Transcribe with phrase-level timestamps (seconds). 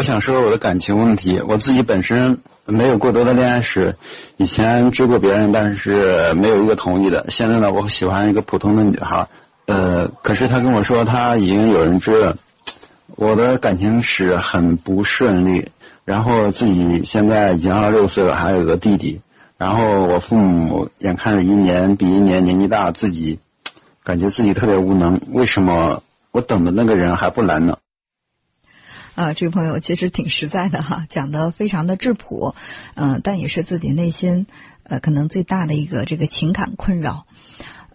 [0.00, 1.42] 我想说说我的感情问题。
[1.46, 3.96] 我自己本身没有过多的恋爱史，
[4.38, 7.26] 以前追过别人，但是没有一个同意的。
[7.28, 9.28] 现在呢，我喜欢一个普通的女孩，
[9.66, 12.38] 呃，可是她跟我说她已经有人追了。
[13.08, 15.68] 我的感情史很不顺利，
[16.06, 19.20] 然后自己现在已经二十六岁了，还有个弟弟。
[19.58, 23.38] 然后我父母眼看着一年比一年年纪大，自己
[24.02, 25.20] 感觉自己特别无能。
[25.30, 27.76] 为什么我等的那个人还不来呢？
[29.20, 32.54] 啊，这位朋友其实挺实在的哈，讲的非常的质朴，
[32.94, 34.46] 嗯，但也是自己内心
[34.82, 37.26] 呃可能最大的一个这个情感困扰。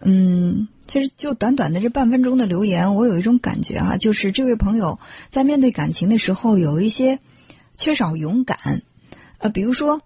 [0.00, 7.18] 嗯，其实就短短的这半分钟的留言，我有一种感觉啊，就是这位朋友在面对感情的时候有一些
[7.74, 8.82] 缺少勇敢，
[9.38, 10.00] 呃，比如说。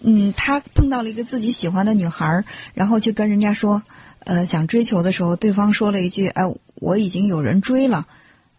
[0.00, 3.82] 嗯，他碰到了一个自己喜欢的女孩，然后去跟人家说，
[4.20, 8.06] 呃，想追求的时候，对方说了一句：“哎，我已经有人追了。”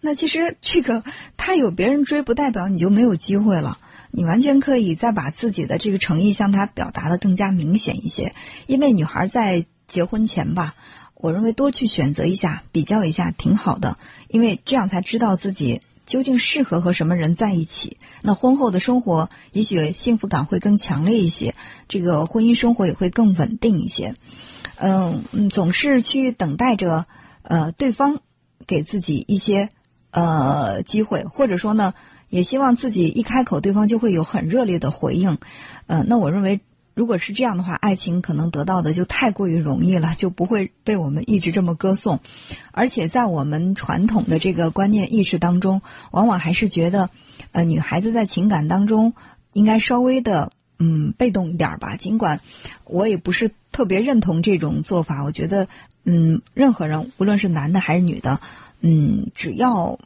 [0.02, 1.04] 那其实这个
[1.38, 3.78] 他有别人追，不代表你就没有机会了。
[4.12, 8.32] 你完全可以再把自己的这个诚意向他表达的更加明显一些。
[8.66, 10.76] 因为女孩在结婚前吧，
[11.16, 15.82] 我认为多去选择一下、比较一下挺好的，因为这样才知道自己。
[16.06, 17.98] 究竟适合和什么人在一起？
[18.22, 21.54] 那婚后的生活也许幸福感会更强烈一些，
[21.90, 24.16] 这个婚姻生活也会更稳定一些。
[24.78, 27.08] 嗯嗯，总是去等待着
[27.42, 28.22] 呃对方
[28.66, 29.68] 给自己一些
[30.12, 31.94] 呃机会，或者说呢，
[32.30, 35.38] 也希望自己一开口，对方就会有很热烈的回应。
[35.88, 36.60] 呃，那我认为。
[36.98, 42.22] 如果是这样的话，爱情可能得到的就太过于容易了，就不会被我们一直这么歌颂。
[42.72, 47.12] 而且在我们传统的这个观念意识当中，往往还是觉得，
[47.52, 49.14] 呃，女孩子在情感当中
[49.54, 51.98] 应该稍微的嗯被动一点儿吧。
[51.98, 52.42] 尽管
[52.84, 55.68] 我也不是特别认同这种做法，我觉得
[56.04, 58.40] 嗯，任何人无论是男的还是女的，
[58.82, 60.00] 嗯，只要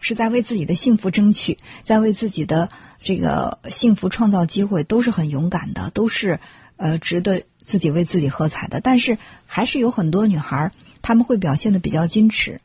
[0.00, 2.68] 是在为自己的幸福争取，在为自己的。
[3.02, 6.38] 这个幸福创造机会都是很勇敢的，都是
[6.76, 8.82] 呃值得自己为自己喝彩的。
[8.82, 9.16] 但是
[9.46, 12.60] 还是有很多女孩，她们会表现的比较矜持，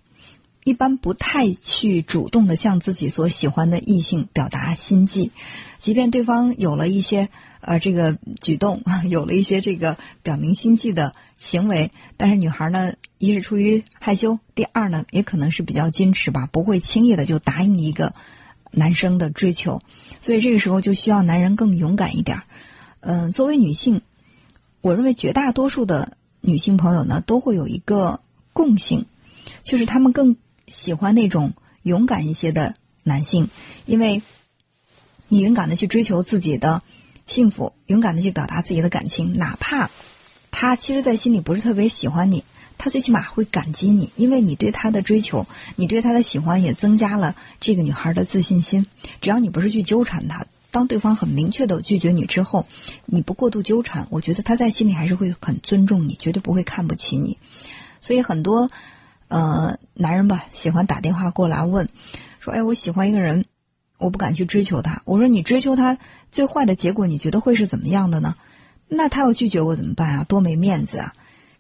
[0.66, 5.32] 一般不太去主动的向自己所喜欢的异性表达心迹，
[5.80, 7.30] 即便对方有了一些
[7.62, 18.14] 呃这个举动， 有了一些这个表明心迹的行为，但是女孩呢，一是出于害羞，第二呢，也可能是比较矜持吧，不会轻易的就答应一个。
[18.78, 19.82] 男生的追求，
[20.20, 22.42] 所以这个时候就需要男人更勇敢一点。
[23.00, 24.02] 嗯，作为女性，
[24.82, 28.20] 我认为绝大多数的女性朋友呢，都会有一个
[28.52, 29.06] 共性，
[29.64, 30.36] 就是她们更
[30.68, 31.54] 喜欢那种
[31.84, 33.50] 勇敢一些的男性，
[33.86, 34.22] 因为
[35.28, 36.82] 你勇敢的去追求自己的
[37.26, 39.90] 幸福，勇敢的去表达自己的感情，哪怕
[40.52, 42.44] 他其实在心里不是特别喜欢你。
[42.78, 48.86] 他最起码会感激你，因为你对他的追求，你对他的喜欢，也增加了这个女孩的自信心。
[49.22, 52.68] 只要你不是去纠缠他，当对方很明确的拒绝你之后，
[53.06, 57.38] 你不过度纠缠，我觉得他在心里还是会很尊重你，绝对不会看不起你。
[58.02, 58.70] 所以很多
[59.28, 61.90] 呃男人吧，喜欢打电话过来问，
[62.40, 63.46] 说：“哎，我喜欢一个人，
[63.98, 65.98] 我不敢去追求他。”我说：“你追求他，
[66.32, 68.36] 最坏的结果你觉得会是怎么样的呢？
[68.88, 70.24] 那他要拒绝我怎么办啊？
[70.24, 71.14] 多没面子啊！”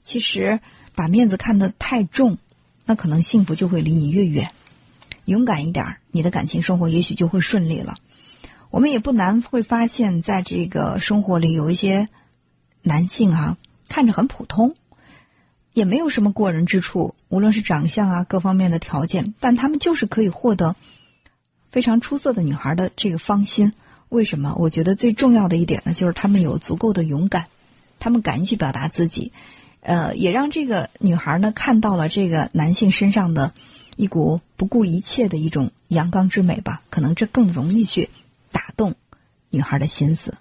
[0.03, 0.59] 其实。
[0.97, 2.37] 把面子看得太重，
[2.85, 4.51] 那可能幸福就会离你越远。
[5.25, 7.95] 勇敢一点，你的感情生活也许就会顺利了。
[8.69, 12.07] 我们也不难会发现，在这个生活里有一些
[12.81, 13.57] 男性啊，
[13.89, 14.75] 看着很普通，
[15.75, 20.77] 也没有什么过人之处，无论是长相啊各方面的条件，但他们就是可以获得
[21.69, 23.73] 非常出色的女孩的这个芳心。
[24.07, 24.55] 为什么？
[24.57, 27.47] 我觉得最重要的一点呢，就是他们有足够的勇敢，
[27.99, 29.33] 他们敢于去表达自己。
[29.81, 33.53] 呃，也让这个女孩呢看到了这个男性身上的
[33.97, 38.09] 一股不顾一切的一种阳刚之美吧，可能这更容易去
[38.53, 38.95] 打动
[39.49, 40.37] 女孩的心思。